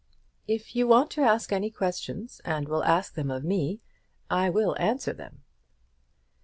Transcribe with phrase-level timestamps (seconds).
[0.47, 3.81] "If you want to ask any questions, and will ask them of me,
[4.31, 5.43] I will answer them."